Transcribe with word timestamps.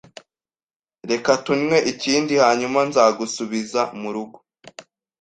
Reka 1.09 1.31
tunywe 1.43 1.77
ikindi, 1.91 2.33
hanyuma 2.43 2.79
nzagusubiza 2.89 3.81
murugo 3.99 4.37